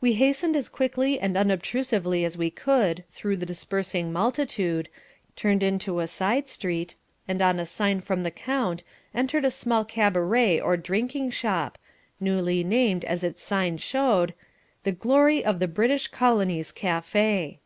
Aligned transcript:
We 0.00 0.14
hastened 0.14 0.56
as 0.56 0.70
quickly 0.70 1.20
and 1.20 1.36
unobtrusively 1.36 2.24
as 2.24 2.38
we 2.38 2.48
could 2.48 3.04
through 3.12 3.36
the 3.36 3.44
dispersing 3.44 4.10
multitude, 4.10 4.88
turned 5.36 5.62
into 5.62 6.00
a 6.00 6.06
side 6.06 6.48
street, 6.48 6.94
and 7.28 7.42
on 7.42 7.60
a 7.60 7.66
sign 7.66 8.00
from 8.00 8.22
the 8.22 8.30
count 8.30 8.82
entered 9.14 9.44
a 9.44 9.50
small 9.50 9.84
cabaret 9.84 10.58
or 10.58 10.78
drinking 10.78 11.32
shop, 11.32 11.76
newly 12.18 12.64
named, 12.64 13.04
as 13.04 13.22
its 13.22 13.42
sign 13.42 13.76
showed, 13.76 14.32
THE 14.84 14.92
GLORY 14.92 15.44
OF 15.44 15.58
THE 15.58 15.68
BRITISH 15.68 16.08
COLONIES 16.08 16.72
CAFE. 16.72 17.58